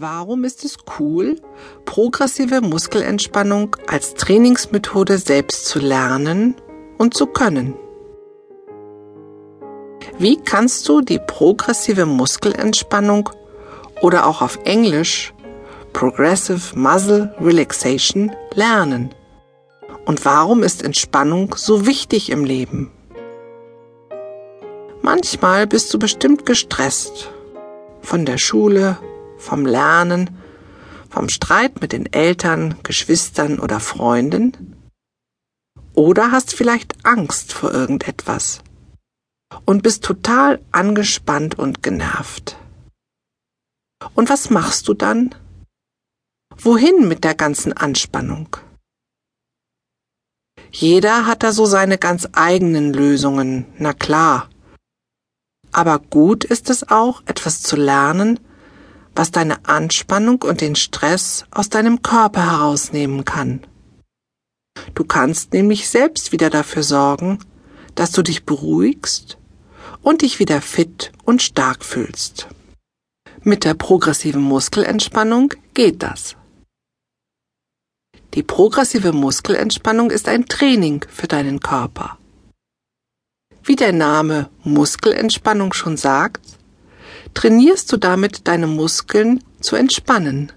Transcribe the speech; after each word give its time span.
Warum 0.00 0.44
ist 0.44 0.64
es 0.64 0.76
cool, 1.00 1.40
progressive 1.84 2.60
Muskelentspannung 2.60 3.74
als 3.88 4.14
Trainingsmethode 4.14 5.18
selbst 5.18 5.66
zu 5.66 5.80
lernen 5.80 6.54
und 6.98 7.14
zu 7.14 7.26
können? 7.26 7.74
Wie 10.16 10.36
kannst 10.36 10.88
du 10.88 11.00
die 11.00 11.18
progressive 11.18 12.06
Muskelentspannung 12.06 13.30
oder 14.00 14.28
auch 14.28 14.40
auf 14.40 14.60
Englisch 14.62 15.34
Progressive 15.92 16.78
Muscle 16.78 17.34
Relaxation 17.40 18.30
lernen? 18.54 19.12
Und 20.04 20.24
warum 20.24 20.62
ist 20.62 20.84
Entspannung 20.84 21.56
so 21.56 21.86
wichtig 21.86 22.30
im 22.30 22.44
Leben? 22.44 22.92
Manchmal 25.02 25.66
bist 25.66 25.92
du 25.92 25.98
bestimmt 25.98 26.46
gestresst 26.46 27.32
von 28.00 28.24
der 28.24 28.38
Schule, 28.38 28.96
vom 29.38 29.64
Lernen, 29.64 30.36
vom 31.08 31.28
Streit 31.28 31.80
mit 31.80 31.92
den 31.92 32.12
Eltern, 32.12 32.76
Geschwistern 32.82 33.58
oder 33.58 33.80
Freunden? 33.80 34.76
Oder 35.94 36.30
hast 36.30 36.54
vielleicht 36.54 37.04
Angst 37.04 37.52
vor 37.52 37.72
irgendetwas 37.72 38.60
und 39.64 39.82
bist 39.82 40.04
total 40.04 40.60
angespannt 40.72 41.58
und 41.58 41.82
genervt. 41.82 42.56
Und 44.14 44.28
was 44.28 44.50
machst 44.50 44.88
du 44.88 44.94
dann? 44.94 45.34
Wohin 46.56 47.08
mit 47.08 47.24
der 47.24 47.34
ganzen 47.34 47.72
Anspannung? 47.72 48.56
Jeder 50.70 51.26
hat 51.26 51.42
da 51.42 51.52
so 51.52 51.66
seine 51.66 51.98
ganz 51.98 52.28
eigenen 52.32 52.92
Lösungen, 52.92 53.66
na 53.78 53.92
klar. 53.92 54.50
Aber 55.72 55.98
gut 55.98 56.44
ist 56.44 56.70
es 56.70 56.88
auch, 56.88 57.22
etwas 57.26 57.62
zu 57.62 57.76
lernen, 57.76 58.38
was 59.14 59.30
deine 59.30 59.64
Anspannung 59.66 60.42
und 60.42 60.60
den 60.60 60.76
Stress 60.76 61.44
aus 61.50 61.68
deinem 61.68 62.02
Körper 62.02 62.52
herausnehmen 62.52 63.24
kann. 63.24 63.66
Du 64.94 65.04
kannst 65.04 65.52
nämlich 65.52 65.88
selbst 65.88 66.32
wieder 66.32 66.50
dafür 66.50 66.82
sorgen, 66.82 67.38
dass 67.94 68.12
du 68.12 68.22
dich 68.22 68.44
beruhigst 68.44 69.38
und 70.02 70.22
dich 70.22 70.38
wieder 70.38 70.60
fit 70.60 71.12
und 71.24 71.42
stark 71.42 71.84
fühlst. 71.84 72.48
Mit 73.42 73.64
der 73.64 73.74
progressiven 73.74 74.42
Muskelentspannung 74.42 75.54
geht 75.74 76.02
das. 76.02 76.36
Die 78.34 78.42
progressive 78.42 79.12
Muskelentspannung 79.12 80.10
ist 80.10 80.28
ein 80.28 80.46
Training 80.46 81.04
für 81.08 81.28
deinen 81.28 81.60
Körper. 81.60 82.18
Wie 83.62 83.76
der 83.76 83.92
Name 83.92 84.50
Muskelentspannung 84.64 85.72
schon 85.72 85.96
sagt, 85.96 86.57
trainierst 87.34 87.92
du 87.92 87.96
damit 87.96 88.48
deine 88.48 88.66
Muskeln 88.66 89.42
zu 89.60 89.76
entspannen. 89.76 90.52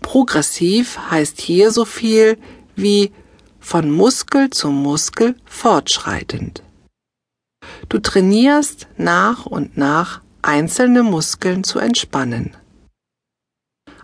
Progressiv 0.00 0.98
heißt 1.10 1.40
hier 1.40 1.70
so 1.70 1.84
viel 1.84 2.38
wie 2.76 3.12
von 3.58 3.90
Muskel 3.90 4.50
zu 4.50 4.68
Muskel 4.70 5.36
fortschreitend. 5.46 6.62
Du 7.88 7.98
trainierst 7.98 8.86
nach 8.96 9.46
und 9.46 9.76
nach 9.76 10.20
einzelne 10.42 11.02
Muskeln 11.02 11.64
zu 11.64 11.78
entspannen. 11.78 12.54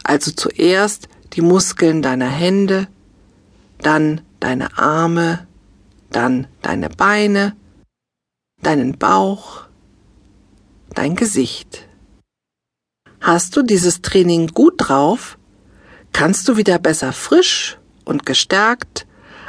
Also 0.03 0.31
zuerst 0.33 1.09
die 1.35 1.43
Muskeln 1.43 2.03
deiner 2.03 2.29
Hände, 2.29 2.89
dann 3.79 4.23
deine 4.41 4.79
Arme, 4.79 5.47
dann 6.11 6.47
deine 6.63 6.89
Beine, 6.89 7.55
deinen 8.63 8.99
Bauch, 8.99 9.65
dein 10.95 11.17
Gesicht. 11.17 11.89
Hast 13.21 13.57
du 13.57 13.63
dieses 13.63 14.03
Training 14.03 14.49
gut 14.49 14.75
drauf, 14.79 15.39
kannst 16.13 16.49
du 16.49 16.57
wieder 16.57 16.79
besser 16.79 17.13
frisch 17.13 17.79
und 18.05 18.27
gestärkt 18.27 19.07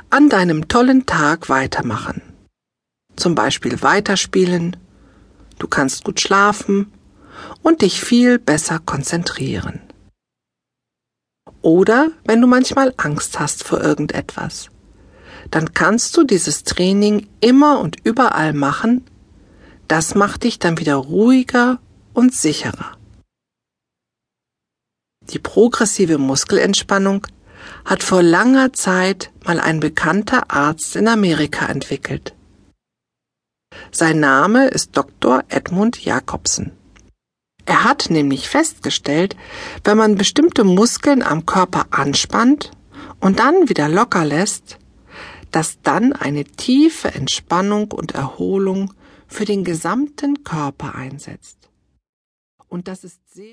an 0.10 0.30
deinem 0.30 0.68
tollen 0.68 1.06
Tag 1.06 1.50
weitermachen. 1.50 2.22
Zum 3.16 3.36
Beispiel 3.36 3.82
weiterspielen, 3.82 4.78
du 5.58 5.68
kannst 5.68 6.04
gut 6.04 6.20
schlafen 6.20 6.92
und 7.62 7.82
dich 7.82 8.02
viel 8.02 8.40
besser 8.40 8.80
konzentrieren. 8.80 9.80
Oder 11.62 12.12
wenn 12.26 12.42
du 12.42 12.48
manchmal 12.48 12.94
Angst 12.98 13.40
hast 13.40 13.64
vor 13.64 13.82
irgendetwas, 13.82 14.70
dann 15.50 15.74
kannst 15.74 16.18
du 16.18 16.24
dieses 16.24 16.64
Training 16.64 17.28
immer 17.40 17.80
und 17.80 17.98
überall 18.04 18.54
machen, 18.54 19.06
das 19.92 20.16
macht 20.16 20.44
dich 20.44 20.58
dann 20.58 20.80
wieder 20.80 20.96
ruhiger 20.96 21.80
und 22.14 22.34
sicherer. 22.34 22.96
Die 25.34 25.38
progressive 25.38 26.18
Muskelentspannung 26.18 27.28
hat 27.84 28.02
vor 28.02 28.24
langer 28.24 28.72
Zeit 28.72 29.32
mal 29.44 29.60
ein 29.60 29.82
bekannter 29.82 30.50
Arzt 30.50 30.96
in 30.96 31.10
Amerika 31.10 31.66
entwickelt. 31.66 32.34
Sein 33.92 34.22
Name 34.22 34.70
ist 34.70 34.96
Dr. 34.96 35.44
Edmund 35.50 36.02
Jacobsen. 36.02 36.72
Er 37.66 37.84
hat 37.84 38.10
nämlich 38.10 38.48
festgestellt, 38.48 39.36
wenn 39.84 39.98
man 39.98 40.16
bestimmte 40.16 40.64
Muskeln 40.64 41.22
am 41.22 41.46
Körper 41.46 41.88
anspannt 41.92 42.72
und 43.20 43.40
dann 43.40 43.68
wieder 43.68 43.90
locker 43.90 44.24
lässt, 44.24 44.78
dass 45.52 45.82
dann 45.84 46.14
eine 46.14 46.46
tiefe 46.46 47.14
Entspannung 47.14 47.92
und 47.92 48.14
Erholung 48.14 48.94
für 49.32 49.46
den 49.46 49.64
gesamten 49.64 50.44
Körper 50.44 50.94
einsetzt. 50.94 51.70
Und 52.68 52.88
das 52.88 53.04
ist 53.04 53.34
sehr 53.34 53.46